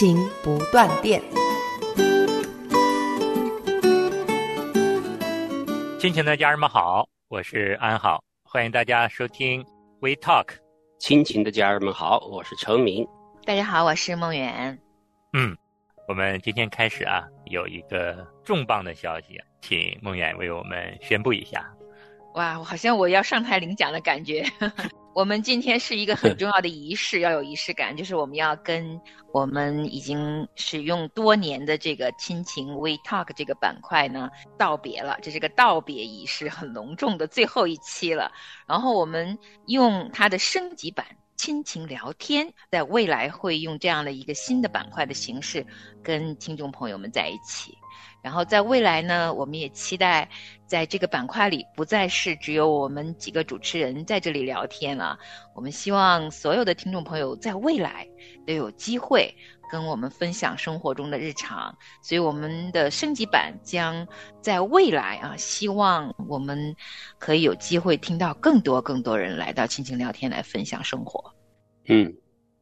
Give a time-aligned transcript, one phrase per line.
[0.00, 1.20] 亲情不断电。
[5.98, 9.62] 亲情的家人们好，我是安好，欢迎大家收听
[10.00, 10.54] We Talk。
[10.98, 13.06] 亲情的家人们好，我是程明。
[13.44, 14.78] 大家好，我是梦远。
[15.34, 15.54] 嗯，
[16.08, 21.70] 我们今天开始啊，有一个重磅的消息，请梦远为我们宣布一下。
[22.36, 24.46] 哇，我好像我要上台领奖的感觉。
[25.12, 28.98] 我们今天是一个很重要的仪式，要有仪式感，就是我们要跟
[29.32, 38.30] 我们已经使用多年的这个亲情 We Talk 这个板块呢道别了，这是个道别仪式，很隆重的最后一期了。
[38.68, 39.36] 然后我们
[39.66, 41.04] 用它的升级版
[41.36, 45.66] 亲情聊天，在未来会用这样的一个新的板块的形式
[46.04, 47.76] 跟听众朋友们在一起。
[48.22, 50.28] 然后在未来呢，我们也期待
[50.66, 55.18] 在这个板块里不再是只有我们几个主持人在这里聊天了。
[55.54, 58.06] 我们希望所有的听众朋友在未来
[58.46, 59.34] 都有机会
[59.70, 61.74] 跟我们分享生活中的日常。
[62.02, 64.06] 所以我们的升级版将
[64.42, 66.76] 在未来啊，希望我们
[67.18, 71.32] 可以有机会听到更多更多人来到亲情聊天来分享生活。
[71.86, 72.14] 嗯，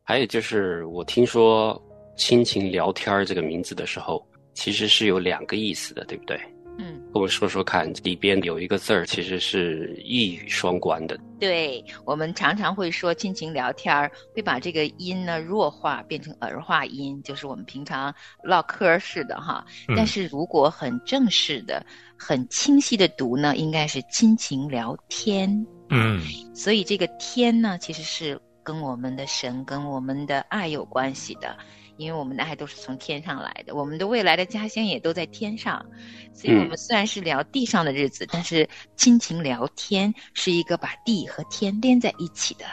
[0.04, 1.82] 还有就是我听说
[2.16, 4.24] “亲情聊天”这个名字的时候。
[4.58, 6.36] 其实是有两个意思的，对不对？
[6.80, 11.16] 嗯，跟我说说看，里边有一个字儿其实是一语双关的。
[11.38, 19.64] 对，我们常常会说亲情聊天儿，会把这个音呢弱化变成儿化音，就是我们平常唠嗑似的哈。
[19.96, 21.80] 但是如果很正式的、
[22.18, 25.48] 很清晰的读呢，应该是亲情聊天。
[25.90, 26.20] 嗯，
[26.52, 31.56] 所以这个天呢，其实是跟我们的神、跟我们的爱有关系的。
[31.98, 35.84] 因为我们的爱都是从天上来的，我们的未来的家乡也都在天上，
[36.32, 38.66] 所以我们虽然是聊地上的日子，但是
[38.96, 42.64] 亲情聊天是一个把地和天连在一起的，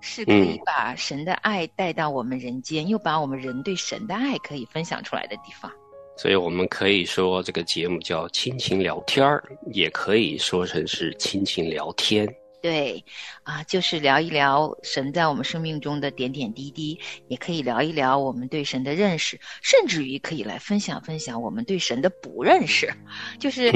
[0.00, 5.70] 是可以把神的爱带到我们人间，又把我们人对神的爱可以分享出来的地方。
[6.18, 12.28] 所以我们可以说这个节目叫亲情聊天儿，也可以说成是亲情聊天。
[12.62, 13.04] 对，
[13.42, 16.96] 啊，就是聊一聊神在我们生命中的点点滴滴，
[17.26, 22.88] 也可以聊一聊我们对神的认识，甚至于可以来分享分享我们对神的不认识。
[23.40, 23.72] 就是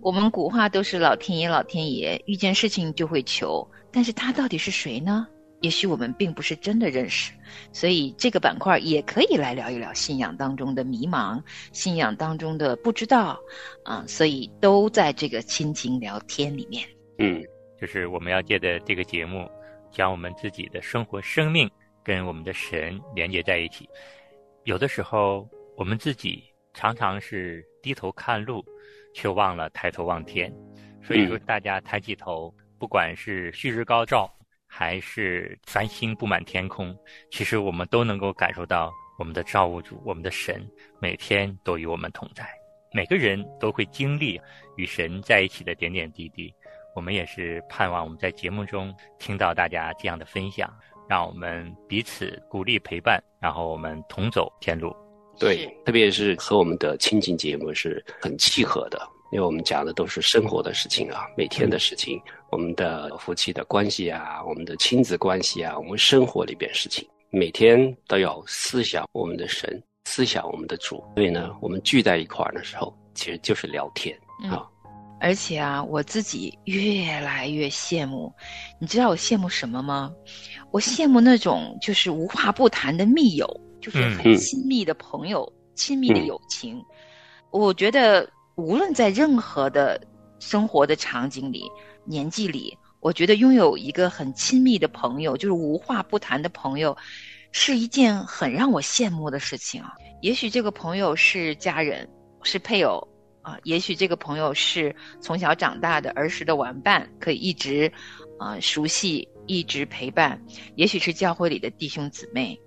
[0.00, 5.26] 我们古话都是老天爷，老天爷遇见事情就会求，但是他到底是谁呢？
[5.60, 7.32] 也许我们并不是真的认识，
[7.72, 13.36] 所以这个板块也可以来聊一聊信仰当中的迷茫，信仰当中的不知道，
[13.84, 16.86] 啊，所以都在这个亲情聊天里面。
[17.18, 17.44] 嗯。
[17.80, 19.50] 就是我们要借着这个节目，
[19.90, 21.70] 将我们自己的生活、生命
[22.02, 23.88] 跟我们的神连接在一起。
[24.64, 26.44] 有的时候，我们自己
[26.74, 28.64] 常常是低头看路，
[29.14, 30.52] 却忘了抬头望天。
[31.02, 34.28] 所以说，大家抬起头，不管是旭日高照，
[34.66, 36.94] 还是繁星布满天空，
[37.30, 40.68] 其实我们都能够感受到我们的造物主、我们的神
[41.00, 42.46] 每天都与我们同在。
[42.92, 44.40] 每个人都会经历
[44.76, 46.52] 与神在一起的点点滴滴。
[46.98, 50.68] 我们也是盼望我们在节目中听到大家这样的分享，
[51.08, 54.92] 让我们彼此鼓励陪伴，然后我们同走天路。
[55.38, 59.00] 对，特别是和我们的亲情节目是很契合的，
[59.30, 62.20] 因为我们讲的都是生活的事情啊，每天的事情，
[62.50, 70.96] 我们的夫妻的关系啊，我们的亲子关系啊，我们生活里边事情，每天都要思想我们的神，思想我们的主。
[71.14, 74.18] 所以呢，我们聚在一块儿的时候，其实就是聊天
[74.50, 74.68] 啊。
[75.20, 78.32] 而且啊，我自己越来越羡慕，
[78.78, 80.12] 你知道我羡慕什么吗？
[80.70, 83.48] 我羡慕那种就是无话不谈的密友，
[83.80, 86.80] 就是很亲密的朋友、亲密的友情。
[87.50, 90.00] 我觉得无论在任何的
[90.38, 91.64] 生活的场景里、
[92.04, 96.94] 年纪里，我觉得拥有一个很亲密的朋友，就是无话不谈的朋友，
[97.50, 99.94] 是一件很让我羡慕的事情啊。
[100.20, 102.06] 也许这个朋友是家人，
[102.42, 103.07] 是配偶。
[103.48, 107.90] 啊，也许这个朋友是从小长大的儿时的玩伴，可以一直，
[108.38, 110.38] 啊熟悉，一直陪伴。
[110.74, 112.60] 也许是教会里的弟兄姊妹，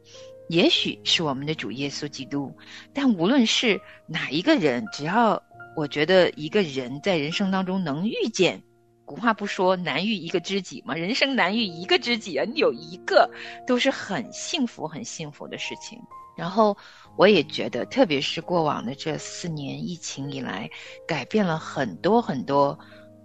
[0.49, 2.51] 也许是我们的主耶稣基督。
[2.95, 5.39] 但无论是哪一个人，只要
[5.75, 8.59] 我觉得一个人在人生当中能遇见
[9.05, 10.95] 古话不说难遇一个知己吗？
[10.95, 13.29] 人生难遇一个知己啊，你有一个
[13.67, 15.99] 都是很幸福、很幸福的事情。
[16.35, 16.75] 然后
[17.17, 20.69] 我也觉得，特别是过往的这四年疫情以来，
[21.07, 22.77] 改变了很多很多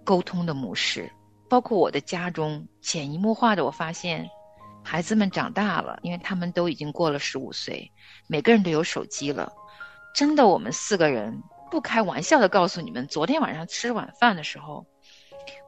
[0.03, 1.11] 沟通的模式，
[1.49, 4.29] 包括我的家中潜移默化的，我发现
[4.83, 7.91] 孩子们长大了，因为他们都已经过了十五岁，
[8.27, 9.51] 每个人都有手机了。
[10.13, 11.41] 真的，我们四个人
[11.71, 14.85] 不开玩笑的告诉你们，昨天晚上吃晚饭的时候。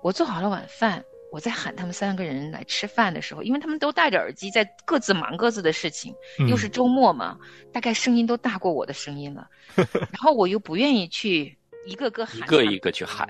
[0.01, 6.13] 我做好了晚饭，我在喊他们三个人来吃饭的时候，因为他们都戴着耳机，在各自忙各自的事情，
[6.47, 7.37] 又是周末嘛，
[7.71, 9.47] 大概声音都大过我的声音了。
[9.75, 13.29] 然后我又不愿意去一个个喊，一个一个去喊。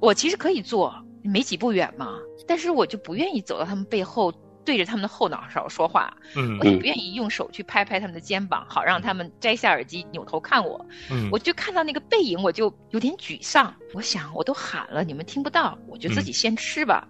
[0.00, 4.32] 我其实可以做，没几步远嘛，但是我就不愿意走到他们背后。
[4.68, 6.14] 对着他们的后脑勺说话，
[6.60, 10.84] 我也不愿意用手去拍拍他们的肩膀，好让他们摘下耳机扭头看我。
[11.32, 13.74] 我就看到那个背影，我就有点沮丧。
[13.94, 17.08] 我想，我都喊了，你们听不到，我就自己先吃吧。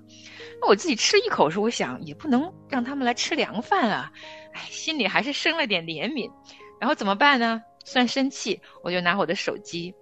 [0.60, 4.12] 那我自己吃一口时，我想也不能让他们来吃凉饭啊。
[4.52, 6.30] 哎，心里还是生了点怜悯。
[6.80, 7.60] 然后怎么办呢？
[7.84, 9.92] 算生气，我就拿我的手机，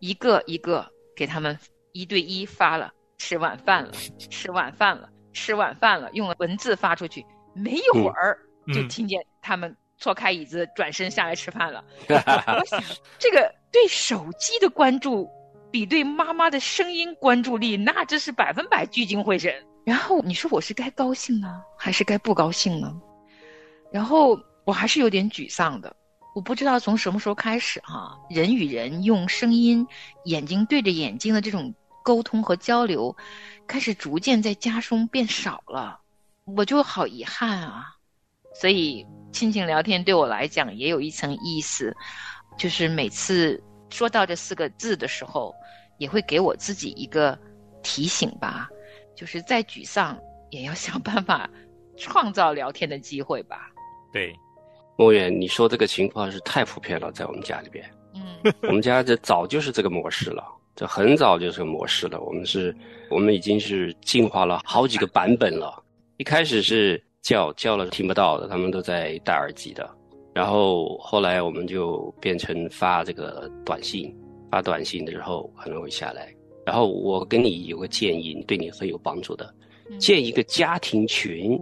[0.00, 1.56] 一个一个给他们
[1.92, 3.92] 一对一发了，吃晚饭了，
[4.28, 5.08] 吃晚饭了。
[5.36, 8.38] 吃晚饭了，用了文字发出去，没一会儿
[8.72, 11.84] 就听见他们错开椅子，转身下来吃饭了。
[12.08, 12.82] 我想，
[13.18, 15.28] 这个对手机的关注，
[15.70, 19.54] 比对妈妈的声音关注力，那真是百分百聚精会神。
[19.84, 22.92] 然后你说我是该高兴呢，还是该不高兴呢？
[23.92, 25.94] 然后我还是有点沮丧的。
[26.34, 29.86] 我不知道从什么时候开始，哈，人与人用声音、
[30.24, 31.74] 眼睛对着眼睛的这种
[32.06, 33.16] 沟通和交流。
[33.66, 35.98] 开始逐渐在家中变少了，
[36.44, 37.96] 我就好遗憾啊。
[38.54, 41.92] 所以亲情聊天对我来讲也有一层意思，
[42.56, 43.60] 就是每次
[43.90, 45.52] 说到这四个字的时候，
[45.98, 47.36] 也会给我自己一个
[47.82, 48.68] 提醒吧，
[49.16, 50.16] 就是再沮丧
[50.50, 51.50] 也要想办法
[51.96, 53.68] 创造聊天的机会吧。
[54.12, 54.32] 对，
[54.96, 60.55] 莫远，你说这个情况是太普遍了，在我们家里边，嗯，我们家这早就是这个模式了。
[60.76, 62.76] 这很早就是个模式了，我们是，
[63.10, 65.82] 我们已经是进化了好几个版本了。
[66.18, 69.88] 一开始是叫叫了听不到的，他们都在戴耳机的。
[70.34, 74.14] 然后后来我们就变成发这个短信，
[74.50, 76.30] 发短信的时候可能会下来。
[76.66, 79.50] 然后我跟你有个建议，对你很有帮助的，
[79.98, 81.58] 建一个家庭群，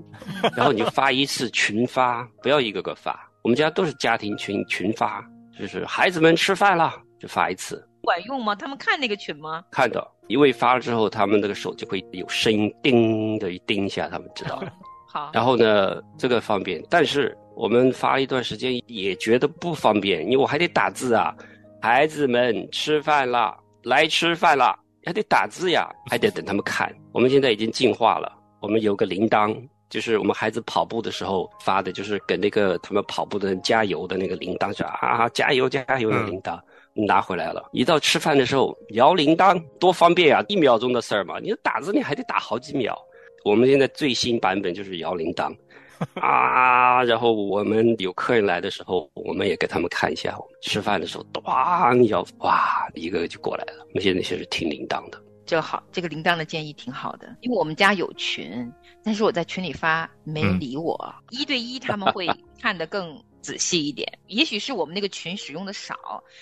[0.57, 3.31] 然后你就发一次群发，不要一个个发。
[3.43, 5.25] 我们家都是家庭群群发，
[5.57, 7.87] 就是孩子们吃饭了就发一次。
[8.05, 8.55] 管用吗？
[8.55, 9.65] 他们看那个群吗？
[9.71, 14.63] 看到，因为发了之后，他们那个手就会有声音，叮的一叮一下，他们知道。
[15.11, 15.31] 好。
[15.33, 21.35] 然后呢，这个方便，但是我们发了一段时间也觉得不方便，因为我还得打字啊。
[21.81, 26.91] 孩子们吃饭啦，来吃饭啦，还得打字呀，还得等他们看。
[27.13, 29.55] 我们现在已经进化了，我们有个铃铛，
[29.91, 36.59] 就是我们孩子跑步的时候发的，就是给那个他们跑步的人加油的那个铃铛，是啊，加油加油的铃铛。
[36.95, 40.45] 拿回来了，一到吃饭的时候摇铃铛，多方便啊！
[40.49, 42.97] 一秒钟的事儿嘛，你打字你还得打好几秒。
[43.45, 45.55] 我们现在最新版本就是摇铃铛，
[46.21, 50.39] 啊，然后我们有客人来的时候，我们也给他们看一下。
[50.63, 53.85] 吃饭的时候，咣摇，哇，一个个就过来了。
[53.89, 62.29] 我们现在就是听铃铛的，这个好，这个铃铛的建议挺好的，因为我们家有群，但是我在群里发没人理我，一对一他们会
[62.63, 63.21] 看得更。
[63.45, 65.95] 仔细一点，也许是我们那个群使用的少，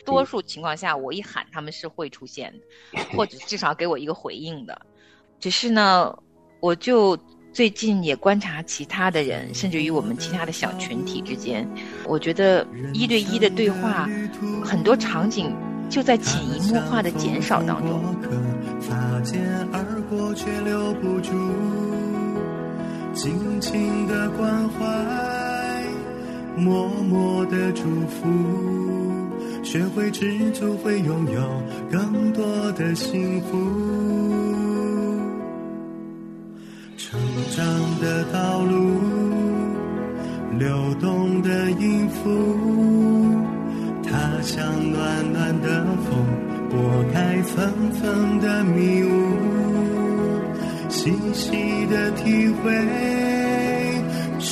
[0.07, 2.55] 多数情况下我一喊他们是会出现
[2.93, 4.81] 的， 或者至少给我一个回应的。
[5.41, 6.17] 只是呢，
[6.61, 7.19] 我就
[7.53, 11.69] 最近也观察其他的人，甚至于我们其他的小群体之间，
[12.07, 14.09] 我觉得一对一的对话，
[14.65, 15.53] 很多场景
[15.91, 18.01] 就在潜移默化的减少当中。
[18.81, 19.41] 擦肩
[19.73, 21.33] 而过却留不住
[23.13, 25.42] 轻轻的关怀。
[26.57, 28.29] 默默的祝福，
[29.63, 33.57] 学会知足，会拥有更多的幸福。
[36.97, 37.19] 成
[37.57, 37.65] 长
[38.01, 39.01] 的道路，
[40.59, 42.31] 流动的音符，
[44.03, 46.25] 它像暖暖的风，
[46.71, 46.79] 拨
[47.13, 49.09] 开层层的迷雾，
[50.89, 53.32] 细细的体会。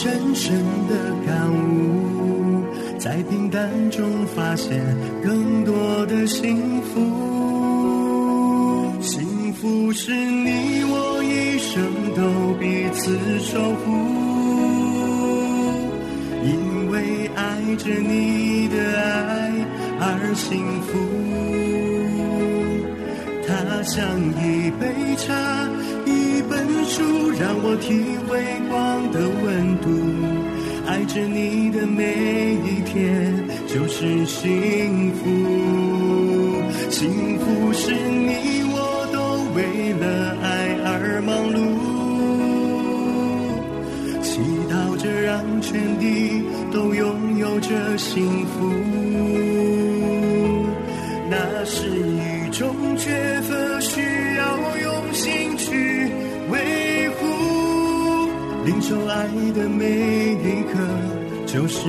[0.02, 0.57] 深深
[0.88, 0.95] 的
[1.26, 2.64] 感悟，
[2.99, 4.80] 在平淡中发现
[5.23, 6.95] 更多的幸福。
[9.02, 11.85] 幸福是你我一生
[12.16, 13.92] 都彼此守护，
[16.47, 19.52] 因为爱着你的爱
[20.00, 20.97] 而幸福。
[23.47, 25.69] 它像一杯茶。
[26.90, 29.87] 书，让我体会光的温度。
[30.88, 33.32] 爱着你的每一天
[33.68, 35.39] 就是幸福，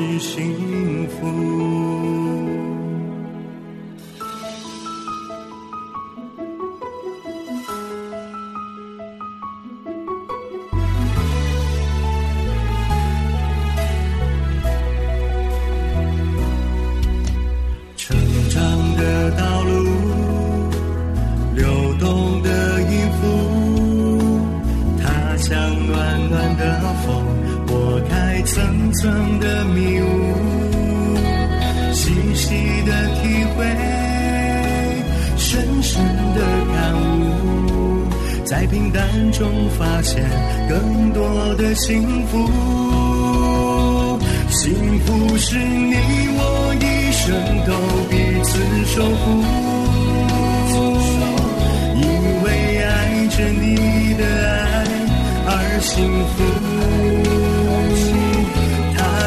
[0.02, 1.18] 是幸福。
[17.96, 18.18] 成
[18.50, 19.70] 长的道路，
[21.56, 23.22] 流动的音符，
[25.00, 25.56] 它像
[25.88, 27.24] 暖暖的风，
[27.68, 29.31] 拨开层层。
[29.66, 30.06] 迷雾，
[31.94, 33.66] 细细的体会，
[35.38, 36.04] 深深
[36.36, 36.40] 的
[36.74, 38.08] 感悟，
[38.46, 39.02] 在平淡
[39.32, 40.24] 中发现
[40.70, 42.50] 更多的幸福。
[44.50, 44.74] 幸
[45.06, 45.96] 福是你
[46.38, 47.32] 我一生
[47.66, 47.72] 都
[48.10, 48.14] 彼
[48.44, 48.50] 此
[48.86, 49.26] 守护，
[51.96, 52.02] 因
[52.44, 52.46] 为
[52.84, 52.90] 爱
[53.30, 54.24] 着你的
[54.58, 54.70] 爱
[55.48, 55.90] 而幸
[56.36, 57.41] 福。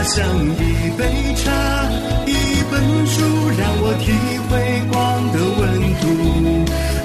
[0.04, 1.02] 像一杯
[1.34, 1.50] 茶，
[2.26, 2.30] 一
[2.70, 2.74] 本
[3.06, 3.16] 书，
[3.58, 4.06] 让我体
[4.48, 4.52] 会
[4.92, 4.94] 光
[5.32, 5.62] 的温
[5.98, 6.04] 度。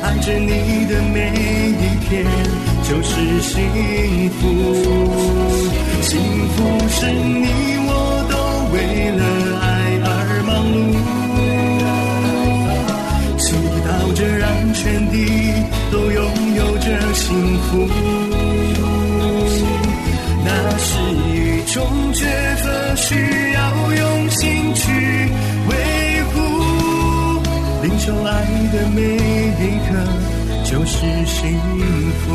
[0.04, 1.18] 爱着你的每
[1.80, 2.10] 一天
[2.84, 3.56] 就是幸
[4.32, 4.40] 福，
[6.02, 6.12] 幸
[6.50, 6.58] 福
[6.90, 7.48] 是你
[7.88, 7.90] 我
[8.30, 8.34] 都
[8.74, 8.78] 为
[9.16, 9.24] 了
[9.62, 9.66] 爱
[10.04, 10.08] 而
[10.46, 10.78] 忙碌，
[13.40, 13.56] 祈
[13.88, 15.16] 祷着让全地
[15.90, 16.20] 都拥
[16.56, 17.26] 有着幸
[17.64, 18.29] 福。
[28.72, 29.92] 的每一刻
[30.64, 31.58] 就是幸
[32.20, 32.28] 福，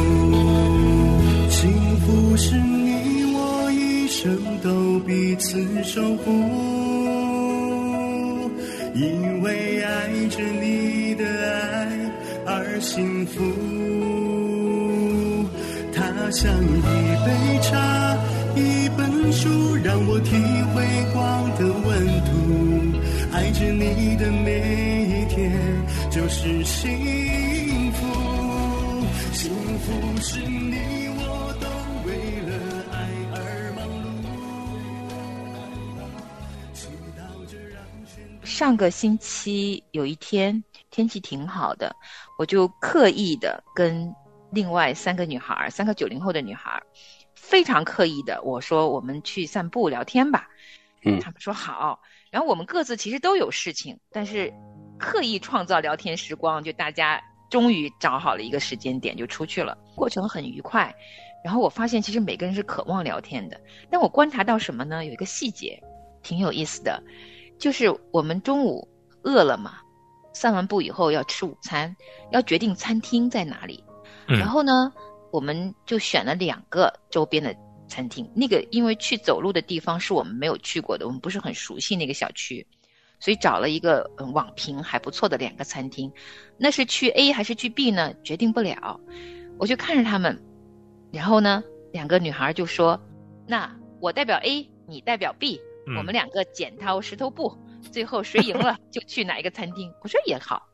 [1.49, 6.31] 幸福是你我一生都彼此守护，
[8.95, 11.89] 因为爱着你的爱
[12.47, 13.41] 而幸福。
[15.95, 16.87] 它像一
[17.25, 17.29] 杯
[17.63, 18.17] 茶，
[18.57, 20.35] 一本书，让我体
[20.75, 21.89] 会光的温
[22.25, 22.33] 度。
[23.33, 24.94] 爱着你的每一
[25.35, 25.51] 天
[26.13, 28.07] 就是幸福，
[29.33, 31.67] 幸福是你我都
[32.07, 32.15] 为
[32.47, 32.53] 了
[32.93, 32.97] 爱
[33.35, 33.83] 而忙
[34.23, 34.31] 碌。
[38.45, 40.63] 上个星期有一天
[40.93, 41.97] 天气挺好的，
[42.39, 44.15] 我就刻意的跟
[44.53, 46.81] 另外三个女孩儿，三个九零后的女孩儿，
[47.35, 50.49] 非常刻意的我说我们去散步聊天吧，
[51.03, 51.19] 嗯。
[51.19, 52.01] 他们说好，
[52.31, 54.53] 然后我们各自其实都有事情，但是
[54.99, 60.95] 刻意创造聊天时光，就大家终于找好了一个时间点就出去了，过程很愉快。
[61.45, 63.61] 然后我发现其实每个人是渴望聊天的，
[63.91, 65.05] 但我观察到什么呢？
[65.05, 65.79] 有一个细节
[66.23, 67.03] 挺有意思的，
[67.59, 68.89] 就是我们中午
[69.25, 69.75] 饿了嘛，
[70.33, 71.95] 散完步以后要吃午餐，
[72.33, 73.85] 要决定餐厅在哪里。
[74.27, 74.91] 嗯然后呢，
[75.31, 77.55] 我们就选了两个周边的
[77.89, 78.27] 餐厅。
[78.35, 82.67] 那个因为去走路的地方是我们没有去过的，我们不是很熟悉那个小区，
[83.21, 86.13] 所以找了一个嗯网评还不错的两个餐厅。
[86.57, 88.15] 那是去 A 还是去 B 呢？
[88.23, 89.01] 决定不了。
[89.59, 90.43] 我就看着他们，
[91.13, 93.01] 然后呢，两个女孩就说
[93.47, 97.57] ：“那我代表 A，你代表 B，、嗯我们两个剪刀石头布，
[97.93, 100.67] 最后谁赢了 就去哪一个餐厅。”我说也好。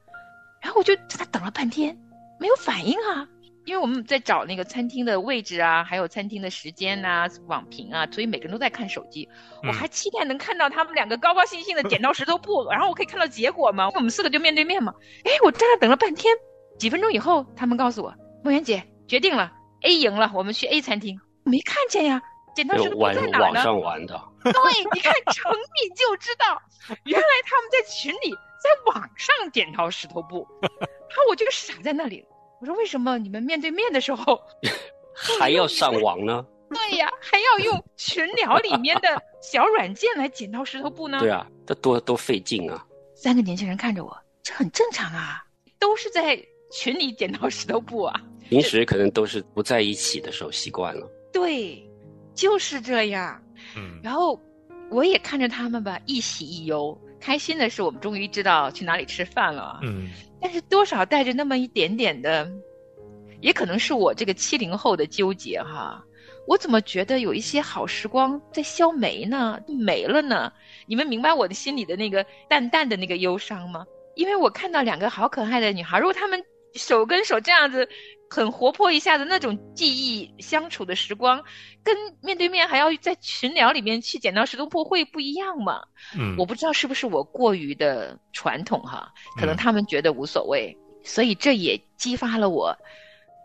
[0.63, 1.97] 然后我就在那等了半天，
[2.39, 3.29] 没有反应啊。
[3.71, 9.29] 因为我们在找那个餐厅的位置啊，还有餐厅的时间呐、网评啊，所以每个人都在看手机。
[9.63, 13.89] 我嗯还期待能看到他们两个高高兴兴的剪刀石头布，然后我可以看到结果嘛？
[13.95, 14.93] 我们四个就面对面嘛。
[15.23, 16.35] 哎，我站那等了半天，
[16.81, 18.13] 几分钟以后，他们告诉我，
[18.43, 21.21] 梦圆姐决定了，A 赢了，我们去 A 餐厅。
[21.45, 22.21] 没看见呀，
[22.57, 23.45] 剪刀石头布在哪呢？
[23.45, 24.53] 网上玩的，对，
[24.93, 26.61] 你看成你就知道，
[27.07, 32.27] 原来他们在群里在网上剪刀石头布，然后我就傻在那里。
[32.61, 34.41] 我说为什么你们面对面的时候，
[35.39, 36.45] 还要上网呢？
[36.69, 39.09] 对呀，还要用群聊里面的
[39.43, 41.19] 小软件来剪刀石头布呢？
[41.21, 42.87] 对啊，这多多费劲啊！
[43.17, 45.43] 三个年轻人看着我，这很正常啊，
[45.81, 46.41] 都是在
[46.71, 48.21] 群里剪刀石头布啊。
[48.49, 51.09] 平时可能都是不在一起的时候习惯了。
[51.33, 51.83] 对，
[52.35, 53.41] 就是这样。
[53.77, 54.41] 嗯然后
[54.91, 56.97] 我也看着他们吧，一喜一忧。
[57.21, 59.81] 开心的是，我们终于知道去哪里吃饭了啊。
[59.83, 60.09] 嗯
[60.43, 62.51] 但是多少带着那么一点点的
[63.43, 66.03] 也可能是我这个七零后的纠结哈。
[66.47, 69.61] 我怎么觉得有一些好时光在消没呢？
[69.69, 70.51] 没了呢？
[70.87, 73.85] 你们明白我的心里的那个淡淡的那个忧伤吗？
[74.17, 76.43] 因为我看到两个好可爱的女孩，如果她们
[76.75, 77.89] 手跟手这样子
[78.31, 81.43] 很活泼一下的那种记忆相处的时光，
[81.83, 85.83] 跟面对面还要在群聊里面去剪刀石头布会不一样吗？
[86.17, 92.77] 嗯，我不知道是不是我过于的传统哈，可能他们觉得无所谓，所以这也激发了我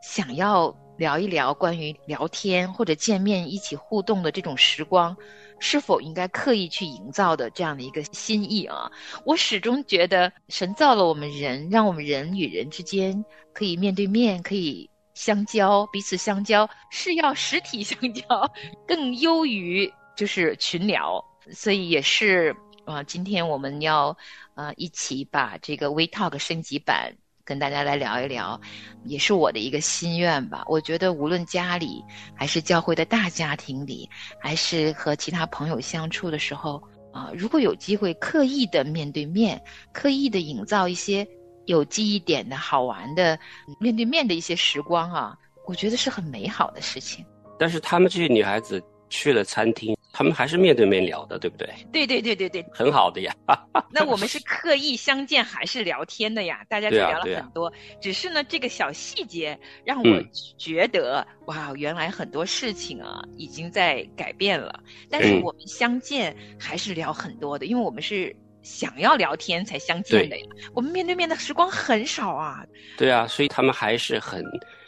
[0.02, 0.76] 想要。
[0.98, 5.18] 聊一聊关于聊天或者见面一起互动的这种时光，
[5.60, 8.92] 是否应该刻意去营造的这样的一个心意啊？
[9.26, 18.24] 我始终觉得神造了我们人，让我们人与人之间可以面对面，可以相交，彼此相交是要实体相交，
[18.86, 21.24] 更优于就是群聊。
[21.52, 24.16] 所以也是啊，今天我们要
[24.56, 27.16] 呃一起把这个 We Talk 升级版。
[27.46, 28.60] 跟大家来聊一聊，
[29.04, 30.64] 也是我的一个心愿吧。
[30.68, 32.04] 我觉得无论家里，
[32.36, 34.10] 还是教会的大家庭里，
[34.40, 36.82] 还是和其他朋友相处的时候，
[37.14, 39.62] 啊，如果有机会刻意的面对面，
[39.94, 41.26] 刻意的营造一些
[41.68, 43.38] 有记忆点的好玩的
[43.80, 45.38] 面对面的一些时光啊，
[45.68, 47.24] 我觉得是很美好的事情。
[47.60, 49.96] 但是他们这些女孩子去了餐厅。
[50.18, 51.70] 他们还是面对面聊的，对不对？
[51.92, 53.36] 对对对对对，很好的呀。
[53.92, 56.64] 那我们是刻意相见还是聊天的呀？
[56.70, 57.70] 大家就聊了很多。
[58.00, 60.24] 只是呢，这个小细节让我
[60.58, 64.82] 觉得，哇，原来很多事情啊已经在改变了。
[65.10, 70.46] 但是我们相见还是聊很多的，因为我们是想要聊天才相见的呀。
[70.74, 72.66] 我们面对面的时光很少啊。
[72.98, 74.42] 对啊，所以他们还是很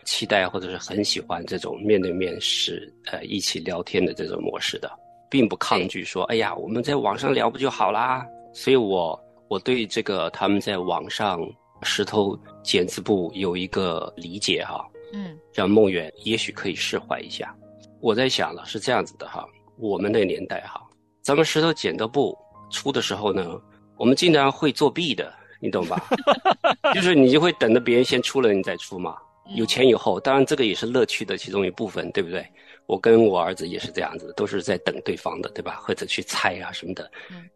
[0.06, 4.90] 期待或者是很喜欢这种面对面是呃一起聊天的这种模式的。
[5.30, 8.26] 并不抗拒说，哎呀，我们在网上聊不就好啦？
[8.54, 11.40] 所以，我我对这个他们在网上
[11.84, 17.56] 石头剪子布有一个理解哈，嗯，让梦远也许可以释怀一下。
[18.02, 19.46] 我在想了，是这样子的哈，
[19.78, 20.82] 我们那年代哈，
[21.22, 22.38] 咱们石头剪刀布
[22.72, 23.60] 出的时候呢，
[23.98, 26.02] 我们经常会作弊的，你懂吧？
[26.94, 29.16] 就是你就会等着别人先出了你再出嘛，
[29.56, 32.46] 有前有后，当然这个也是乐趣的其中一部分，对不对？
[32.88, 35.76] 我跟我儿子也是这样子，都是在等对方的，对吧？
[35.86, 37.12] 或者去猜啊什么的，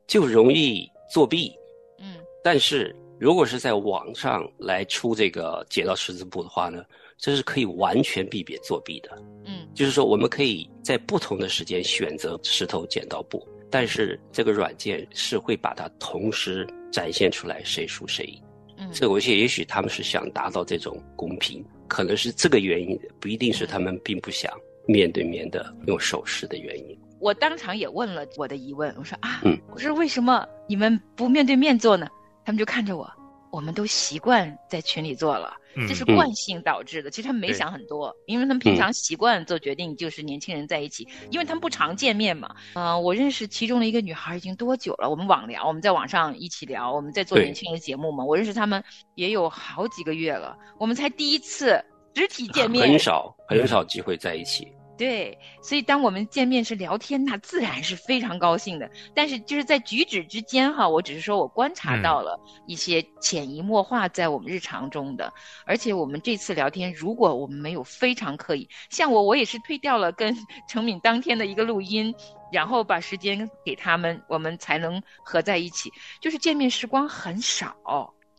[0.06, 1.52] 就容易作弊。
[1.98, 6.84] 嗯，但是如果是在网上来出这个解到十字步的话呢，
[7.17, 9.10] 这是可以完全避免作弊的。
[9.46, 18.44] 嗯，就是说我们可以在不同的时间选择石头剪刀布，但是这个软件是会把它同时展现出来谁输谁赢。
[18.78, 24.52] 嗯，这个我想也许他们是想达到这种公平，可能是这个原因，不一定是他们并不想。
[24.88, 29.41] 面对面的用手势的原因，我当场也问了我的疑问，我说啊，
[29.72, 32.08] 我说为什么你们不面对面做呢？
[32.44, 33.10] 他们就看着我，
[33.52, 35.54] 我们都习惯在群里做了，
[35.88, 37.12] 这是惯性导致的。
[37.12, 42.56] 其实他们没想很多，因为他们平常习惯做决定就是年轻人在一起，因为他们不常见面嘛。
[42.74, 45.08] 嗯，我认识其中的一个女孩已经多久了？
[45.08, 48.26] 我们网聊，我们在网上一起聊，我们在做年轻人的节目嘛。
[48.26, 51.80] 我认识他们也有好几个月了，我们才第一次。
[52.15, 54.67] 实体见面很少，很少机会在一起。
[54.97, 58.88] 对，所以当我们见面是聊天，那自然是非常高兴的。
[59.15, 65.34] 但是就是在举止之间哈，我只是说我观察到了一些潜移默化在我们日常中的。
[65.65, 70.38] 而且我们这次聊天，如果我们没有非常刻意，像我，我也是推掉了跟
[70.69, 72.13] 程敏当天的一个录音，
[72.54, 75.89] 然后把时间给他们，我们才能合在一起。
[76.19, 77.76] 就是见面时光很少，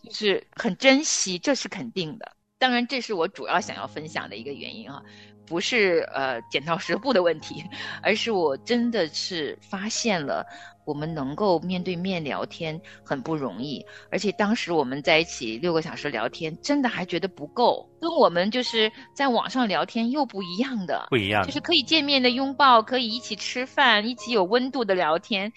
[0.05, 2.37] 就是很珍惜，这是肯定的。
[2.63, 5.03] 当然，这是我主要想要分享的一个原因啊，
[5.45, 7.61] 不是呃剪刀石头布的问题，
[8.05, 10.47] 而是我真的是发现了
[10.85, 25.53] 我们能够面对面聊天很不容易，而且当时我们在一起六个小时聊天，真的还觉得不够，跟我们就是在网上聊天又不一样的，不一样，就是可以见面的拥抱，可以一起吃饭，一起有温度的聊天，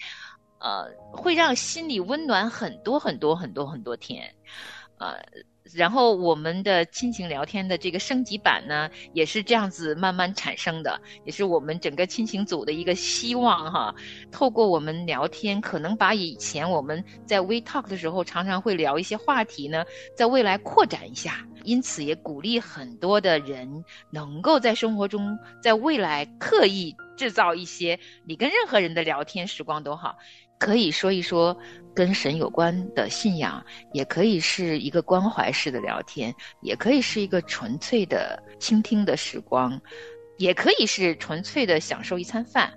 [0.58, 4.28] 呃，会让心里温暖很多很多很多很多天，
[4.98, 5.22] 呃。
[5.74, 13.94] 然后我们的亲情聊天的这个升级版呢，也是这样子慢慢产生的，也是我们整个亲情组的一个希望哈。
[14.30, 21.46] 透过我们聊天，可能把以前我们在 We Talk 的时候常常会聊一些话题呢，在未来扩展一下。
[21.64, 30.16] 因此也鼓励很多的人能够在生活中，在未来刻意制造一些你跟任何人的聊天时光都好。
[30.58, 31.56] 可以说一说
[31.94, 39.80] 跟神有关的信仰，也可以是一个关怀式的聊天，也可以是一个纯粹的倾听的时光，
[40.38, 42.72] 也可以是纯粹的享受一餐饭。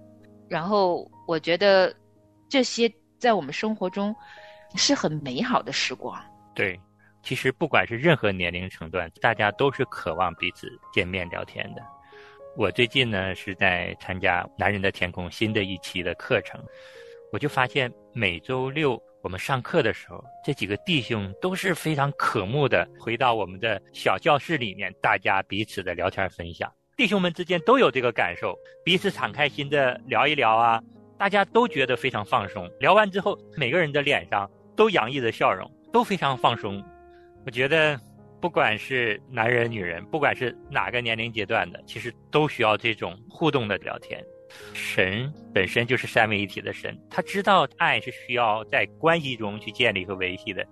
[0.49, 1.93] 然后我觉得
[2.49, 4.15] 这些在我们生活中
[4.75, 6.19] 是很美好的时光。
[6.55, 6.79] 对，
[7.21, 11.81] 其实不管是任何年龄层段，大家都是渴望彼此见面聊天的。
[12.57, 16.59] 我最近呢是在参加《男人的天空》新的一期的课程，
[17.31, 26.71] 我就发现每周六我们上课的时候，这几个弟兄都是非常渴慕的回到我们的小教室里面，大家彼此的聊天分享。
[26.97, 30.81] 弟兄们之间都有这个感受，彼此敞开心的聊一聊啊，
[31.17, 32.69] 大家都觉得非常放松。
[32.79, 36.83] 聊完之后，每个人的脸上都洋溢着笑容，都非常放松。
[37.45, 37.99] 我觉得。
[38.41, 44.23] 不管是男人、女人，不管是哪个年龄阶段的，其实都需要这种互动的聊天。
[44.73, 50.65] 神本身就是三位一体的神，他知道爱是需要在关系中去建立和维系的，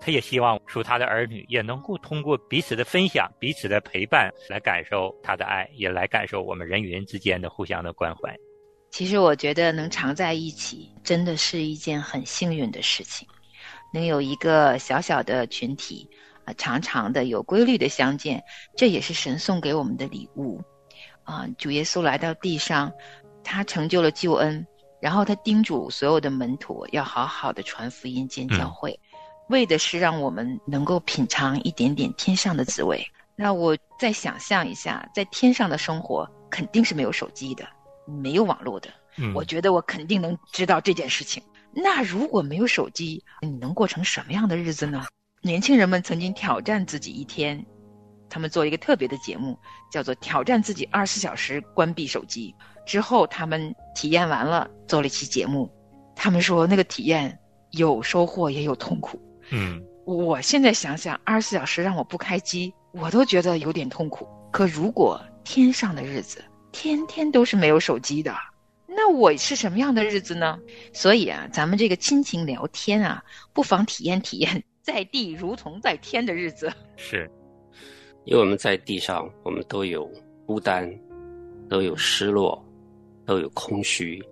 [0.00, 8.34] 他也希望属他的儿女也能够通过彼此的分享、彼此的陪伴来感受他的爱，也来感受我们人与人之间的互相的关怀。
[8.90, 13.28] 其实我觉得能常在一起，真的是一件很幸运的事情，
[13.94, 16.08] 能有一个小小的群体
[16.44, 16.52] 啊。
[16.54, 18.42] 常常的有规律的相见，
[18.76, 20.60] 这也是神送给我们的礼物。
[21.22, 22.90] 啊，主耶稣来到地上，
[23.42, 24.66] 他成就了救恩，
[25.00, 28.98] 然后他叮嘱所有的门徒要好好的传福音、建教会，
[29.48, 33.04] 为的是让我们能够品尝一点点天上的滋味。
[33.36, 37.66] 那我再想象一下，在天上的生活肯定是没有手机的，
[38.06, 38.90] 没有网络的。
[39.34, 41.42] 我觉得我肯定能知道这件事情。
[41.72, 45.06] 那如果没有手机，你能过成什么样的日子呢？
[45.42, 47.64] 年轻人们曾经挑战自己一天，
[48.28, 49.58] 他们做一个特别的节目，
[49.90, 52.54] 叫做“挑战自己二十四小时关闭手机”。
[52.90, 55.70] 之后他们体验完了，做了一期节目。
[56.16, 57.38] 他们说那个体验
[57.70, 59.16] 有收获也有痛苦。
[59.50, 64.26] 嗯，我现在想想，二十四小时让我不开机，我都觉得有点痛苦。
[64.50, 68.34] 可如果天上的日子天天都是没有手机的，
[68.88, 70.58] 那我是什么样的日子呢？
[70.92, 73.22] 所以啊，咱们这个亲情聊天啊，
[73.52, 74.60] 不妨体验体验。
[74.82, 77.30] 在地如同在天的日子，是，
[78.24, 80.10] 因为我们在地上，我们都有
[80.44, 80.92] 孤单，
[81.68, 82.60] 都有失落，
[83.26, 84.22] 都有空虚，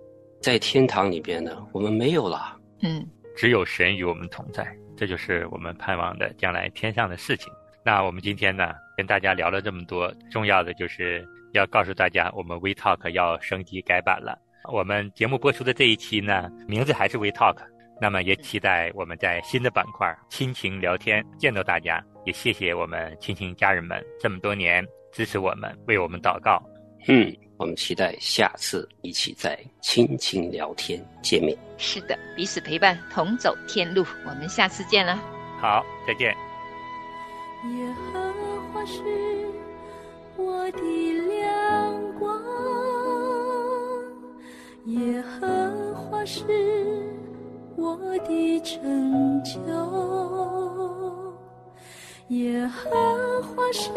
[0.41, 7.51] 在天堂里边呢，我们没有了，嗯，只有神与我们同在，这就是我们盼望的将来天上的事情。
[7.83, 14.37] 那我们今天呢，跟大家聊了这么多，重要的就是要告诉大家，我们 We Talk 要升级改版了。
[14.71, 17.57] 我们节目播出的这一期呢，名字还是 We Talk。
[18.01, 26.63] 那么也期待我们在新的板块亲情聊天见到大家，也谢谢我们亲情家人们这么多年支持我们，为我们祷告。
[27.07, 31.57] 嗯，我们期待下次一起在亲情聊天见面。
[31.77, 34.05] 是的，彼此陪伴，同走天路。
[34.25, 35.21] 我们下次见了。
[35.59, 36.29] 好，再见。
[36.29, 38.33] 耶和
[38.71, 39.03] 华是
[40.37, 40.79] 我的
[41.27, 42.41] 亮光，
[44.85, 46.45] 耶和华是。
[47.75, 49.59] 我的拯救，
[52.29, 53.89] 耶和华是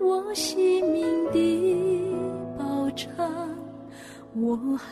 [0.00, 0.84] 我性
[4.64, 4.86] 我还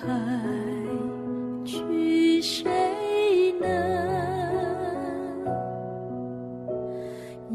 [1.64, 2.64] 惧谁
[3.60, 3.68] 能？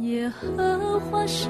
[0.01, 1.49] 耶和华是